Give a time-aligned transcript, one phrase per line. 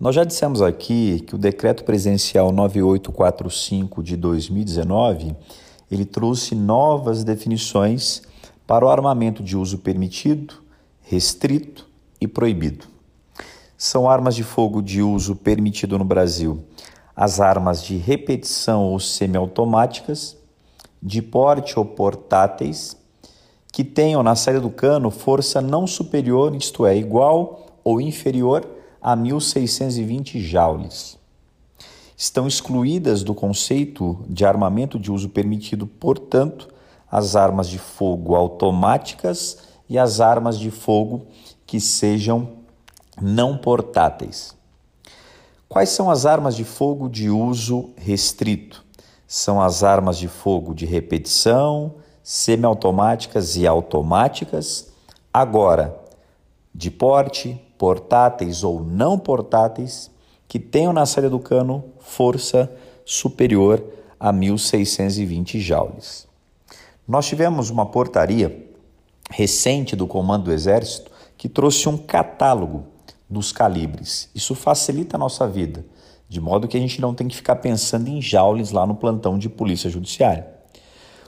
[0.00, 5.34] Nós já dissemos aqui que o decreto presidencial 9845 de 2019,
[5.90, 8.22] ele trouxe novas definições
[8.64, 10.54] para o armamento de uso permitido,
[11.02, 11.88] restrito
[12.20, 12.86] e proibido.
[13.76, 16.62] São armas de fogo de uso permitido no Brasil
[17.16, 20.36] as armas de repetição ou semiautomáticas,
[21.02, 22.96] de porte ou portáteis,
[23.72, 29.14] que tenham na saída do cano força não superior, isto é, igual ou inferior a
[29.14, 31.18] 1620 joules.
[32.16, 36.68] Estão excluídas do conceito de armamento de uso permitido, portanto,
[37.10, 39.58] as armas de fogo automáticas
[39.88, 41.26] e as armas de fogo
[41.66, 42.58] que sejam
[43.20, 44.56] não portáteis.
[45.68, 48.84] Quais são as armas de fogo de uso restrito?
[49.26, 54.92] São as armas de fogo de repetição, semiautomáticas e automáticas.
[55.32, 55.98] Agora,
[56.74, 60.10] de porte, portáteis ou não portáteis,
[60.48, 62.70] que tenham na saída do cano força
[63.04, 63.82] superior
[64.18, 66.26] a 1620 joules.
[67.06, 68.66] Nós tivemos uma portaria
[69.30, 72.84] recente do Comando do Exército que trouxe um catálogo
[73.30, 74.28] dos calibres.
[74.34, 75.84] Isso facilita a nossa vida,
[76.28, 79.38] de modo que a gente não tem que ficar pensando em joules lá no plantão
[79.38, 80.46] de polícia judiciária.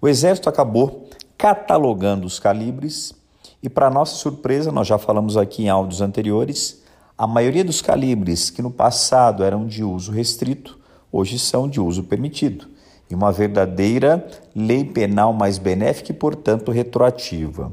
[0.00, 3.14] O Exército acabou catalogando os calibres
[3.62, 6.82] e, para nossa surpresa, nós já falamos aqui em áudios anteriores,
[7.16, 10.80] a maioria dos calibres que no passado eram de uso restrito,
[11.12, 12.66] hoje são de uso permitido.
[13.08, 17.72] E uma verdadeira lei penal mais benéfica e, portanto, retroativa.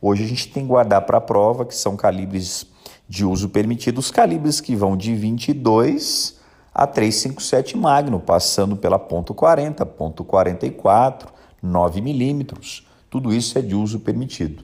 [0.00, 2.66] Hoje a gente tem que guardar para a prova que são calibres
[3.06, 6.38] de uso permitido os calibres que vão de 22
[6.72, 11.26] a 357 Magno, passando pela ponto .40, ponto .44,
[11.60, 12.86] 9 milímetros.
[13.10, 14.62] Tudo isso é de uso permitido.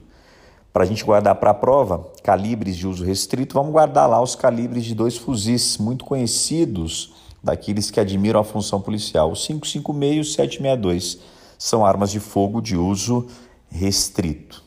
[0.75, 4.35] Para a gente guardar para a prova, calibres de uso restrito, vamos guardar lá os
[4.35, 9.31] calibres de dois fuzis muito conhecidos daqueles que admiram a função policial.
[9.31, 11.19] O 556 e o 762
[11.57, 13.25] são armas de fogo de uso
[13.69, 14.61] restrito.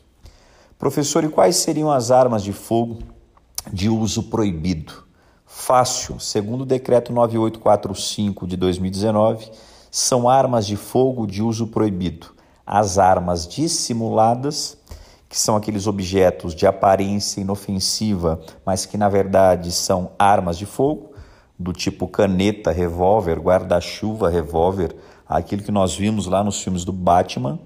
[0.79, 3.03] Professor, e quais seriam as armas de fogo
[3.71, 5.03] de uso proibido.
[5.45, 9.51] Fácil, segundo o decreto 9845 de 2019,
[9.91, 12.31] são armas de fogo de uso proibido.
[12.65, 14.78] As armas dissimuladas,
[15.29, 21.11] que são aqueles objetos de aparência inofensiva, mas que na verdade são armas de fogo,
[21.57, 24.95] do tipo caneta, revólver, guarda-chuva, revólver,
[25.27, 27.59] aquilo que nós vimos lá nos filmes do Batman.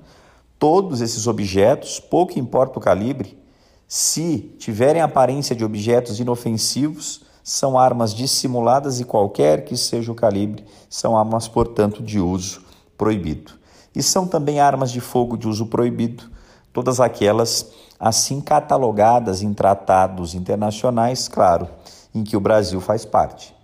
[0.59, 3.41] Todos esses objetos, pouco importa o calibre,
[3.88, 10.66] se tiverem aparência de objetos inofensivos, são armas dissimuladas e qualquer que seja o calibre,
[10.90, 12.63] são armas, portanto, de uso
[12.97, 13.53] proibido.
[13.95, 16.31] E são também armas de fogo de uso proibido,
[16.74, 21.70] todas aquelas assim catalogadas em tratados internacionais, claro,
[22.14, 23.56] em que o Brasil faz parte.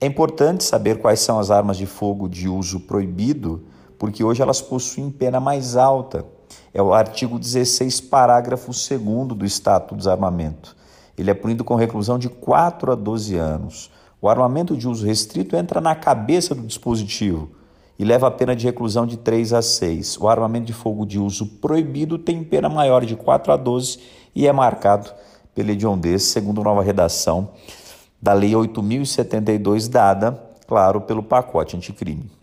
[0.00, 3.64] É importante saber quais são as armas de fogo de uso proibido,
[3.98, 6.26] porque hoje elas possuem pena mais alta
[6.72, 10.76] é o artigo 16, parágrafo 2 do Estatuto do Desarmamento.
[11.16, 13.90] Ele é punido com reclusão de 4 a 12 anos.
[14.20, 17.50] O armamento de uso restrito entra na cabeça do dispositivo
[18.00, 20.16] e leva a pena de reclusão de 3 a 6.
[20.16, 23.98] O armamento de fogo de uso proibido tem pena maior de 4 a 12
[24.34, 25.12] e é marcado
[25.54, 27.50] pela hediondez, segundo nova redação
[28.20, 32.39] da Lei 8072, dada, claro, pelo pacote anticrime.